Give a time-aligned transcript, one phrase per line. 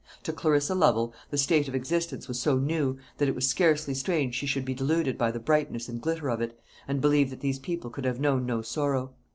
[0.23, 4.33] To Clarissa Lovel the state of existence was so new, that it was scarcely strange
[4.33, 7.59] she should be deluded by the brightness and glitter of it, and believe that these
[7.59, 9.13] people could have known no sorrow.